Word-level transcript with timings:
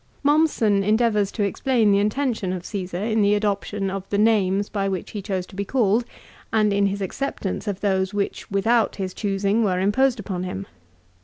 Mommsen 0.23 0.83
endeavours 0.83 1.31
to 1.33 1.43
explain 1.43 1.91
the 1.91 1.99
intention 1.99 2.51
of 2.51 2.63
Csesar 2.63 3.11
in 3.11 3.21
the 3.21 3.35
adoption 3.35 3.91
of 3.91 4.09
the 4.09 4.17
names 4.17 4.67
by 4.67 4.89
which 4.89 5.11
he 5.11 5.21
chose 5.21 5.45
to 5.45 5.55
be 5.55 5.63
called, 5.63 6.05
and 6.51 6.73
in 6.73 6.87
his 6.87 7.01
acceptance 7.01 7.67
of 7.67 7.81
those 7.81 8.11
which 8.11 8.49
without 8.49 8.95
his 8.95 9.13
choosing 9.13 9.63
were 9.63 9.79
imposed 9.79 10.19
upon 10.19 10.41
him. 10.41 10.65